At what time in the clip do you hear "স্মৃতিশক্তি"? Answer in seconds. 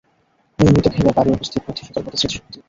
2.19-2.57